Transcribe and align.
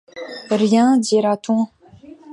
Rien, 0.61 0.89
dira-t-on? 1.05 1.61